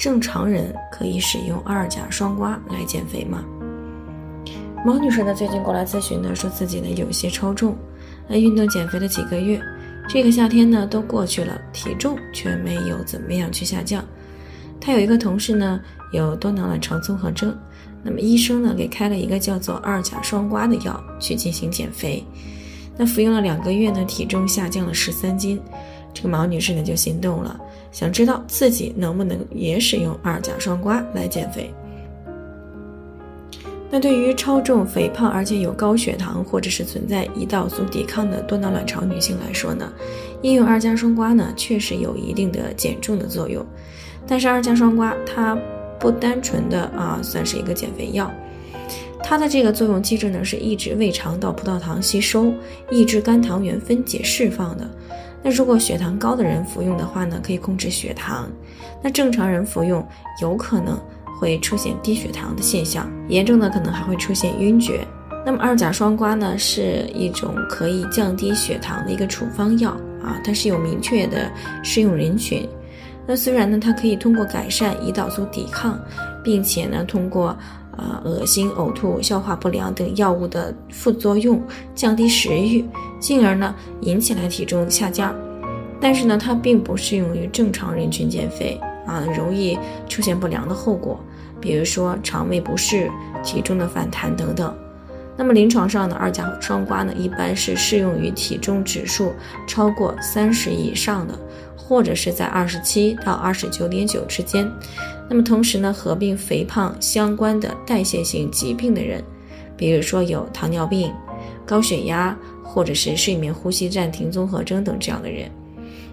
[0.00, 3.44] 正常人可以使用二甲双胍来减肥吗？
[4.82, 7.76] 毛女士呢最近过来咨询呢，说自己呢有些超重，
[8.26, 9.60] 那运动减肥了几个月，
[10.08, 14.02] 这个夏天呢都过去了，体重却没有怎么样去下降。
[14.80, 15.78] 她有一个同事呢
[16.14, 17.54] 有多囊卵巢综合征，
[18.02, 22.24] 那么医生呢给开了一个叫做二甲双胍的药去进行减肥，
[22.96, 25.60] 那服用了两个月呢，体重下降了十三斤。
[26.12, 27.58] 这个毛女士呢就心动了，
[27.92, 31.72] 想知道自己能不能也使用二甲双胍来减肥。
[33.92, 39.92] 那对于超重、肥胖而且有高血糖或者是存在胰岛素抵抗的多囊卵巢女性来说呢，
[40.42, 43.66] 应用二甲双胍呢确实有一定的减重的作用。
[44.28, 45.58] 但是二甲双胍它
[45.98, 48.30] 不单纯的啊算是一个减肥药，
[49.24, 52.52] 它的这个作用机制呢是抑制胃肠道葡萄糖吸收，
[52.92, 54.88] 抑制肝糖原分解释放的。
[55.42, 58.44] 那如果血糖高的人服用的话呢，可以控制血糖；
[59.02, 60.06] 那正常人服用
[60.42, 60.98] 有可能
[61.38, 65.06] 会出现低血糖的现象，严重的可能还会出现晕厥。
[65.46, 69.90] 那么二甲双胍呢，是一种可以降低血糖的一个处方药
[70.22, 71.50] 啊，它是有明确的
[71.82, 72.68] 适用人群。
[73.26, 75.98] 那虽然呢，它可以通过改善胰岛素抵抗，
[76.44, 77.56] 并且呢，通过
[77.96, 81.62] 呃恶心、呕吐、消化不良等药物的副作用，
[81.94, 82.84] 降低食欲。
[83.18, 85.34] 进而呢，引起来体重下降，
[86.00, 91.20] 但是呢，它并不适用于正常人群减肥啊，容易出现不良的后果，
[91.60, 93.10] 比如说肠胃不适、
[93.42, 94.74] 体重的反弹等等。
[95.36, 99.32] 那么临床上呢，二甲双胍呢，一般是适用于体重指数
[99.66, 101.38] 超过三十以上的，
[101.90, 104.70] 或者是在二十七到二十九点九之间。
[105.28, 109.20] 那么同时呢，合并肥胖相关的代谢性疾病的人，
[109.76, 111.12] 比如说有糖尿病、
[111.66, 112.38] 高血压。
[112.72, 115.50] 或者是睡眠呼吸暂停综合征等这样的人，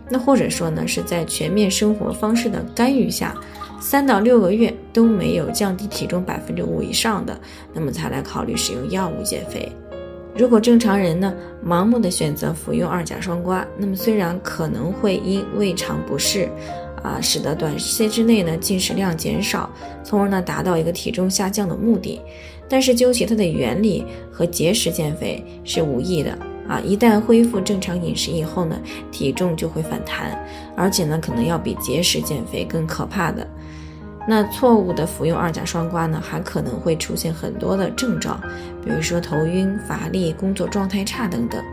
[0.10, 3.36] 那或者说呢是在全面生活方式的干预下，
[3.80, 7.40] 三到六个月都没有降低体重百分之五以上的，
[7.76, 9.72] 那么才来考虑使用药物减肥。
[10.38, 11.34] 如果正常人呢
[11.66, 16.48] 盲目的选择服用二甲双胍，那么虽然可能会因胃肠不适，
[17.04, 19.68] 啊使得短时间之内呢进食量减少，
[20.04, 22.22] 从而呢达到一个体重下降的目的。
[22.70, 26.38] 但是究其它的原理和节食减肥是无异的
[26.68, 26.82] 啊！
[26.84, 28.78] 一旦恢复正常饮食以后呢，
[29.10, 30.38] 体重就会反弹，
[30.76, 33.48] 而且呢，可能要比节食减肥更可怕的。
[34.30, 38.38] 那错误的服用二甲双胍呢，还可能会出现很多的症状，
[38.84, 41.64] 比如说头晕、乏力、工作状态差等等。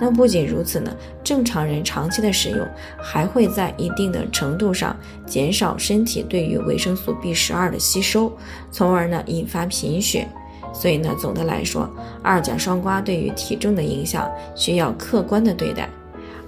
[0.00, 0.92] 那不仅如此呢，
[1.22, 2.66] 正常人长期的使用
[3.00, 8.32] 还会在一定的程度上减少身体对于维生素 B 十二的吸收，
[8.72, 10.26] 从而呢引发贫血。
[10.74, 11.88] 所以呢，总的来说，
[12.20, 15.88] 二甲双胍对于体重的影响需要客观的对待，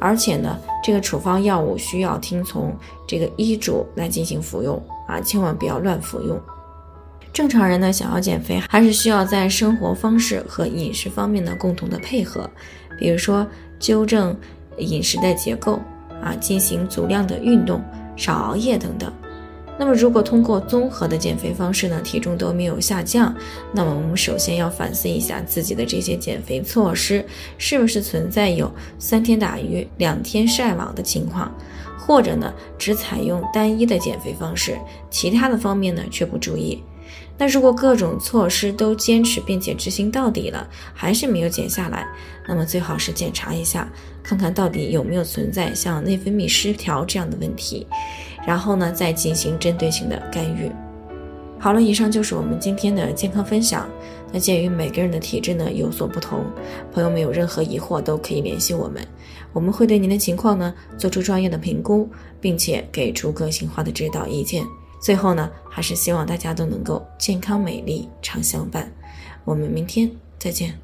[0.04, 2.76] 而且呢，这个处方药物需要听从
[3.08, 4.76] 这个医嘱来进行服用
[5.08, 6.38] 啊，千万不要乱服用。
[7.32, 12.48] 正常人呢，想要减肥，还是需要在生活方式和饮食方面呢共同的配合，
[12.98, 13.46] 比如说
[13.78, 14.36] 纠正
[14.76, 15.80] 饮食的结构
[16.22, 17.82] 啊，进行足量的运动，
[18.14, 19.10] 少熬夜等等。
[19.76, 23.34] 那么，如果通过综合的减肥方式呢，体重都没有下降，
[23.72, 27.24] 那么我们首先要反思一下自己的这些减肥措施
[27.58, 31.52] 是不是存在有三天打鱼两天晒网的情况，
[31.98, 34.78] 或者呢只采用单一的减肥方式，
[35.10, 36.80] 其他的方面呢却不注意。
[37.36, 42.06] 那如果各种措施都坚持并且执行到底了，还是没有减下来，
[42.46, 43.90] 那么最好是检查一下，
[44.22, 47.86] 看看到底有没有存在像内分泌失调这样的问题，
[48.46, 50.70] 然后呢再进行针对性的干预。
[51.58, 53.88] 好了，以上就是我们今天的健康分享。
[54.30, 56.44] 那鉴于每个人的体质呢有所不同，
[56.92, 59.04] 朋友们有任何疑惑都可以联系我们，
[59.52, 62.08] 我们会对您的情况呢做出专业的评估，
[62.40, 64.64] 并且给出个性化的指导意见。
[65.04, 68.90] 最后呢，还是希望大家都能够健康美丽常相伴。
[69.44, 70.78] 我们明天再见。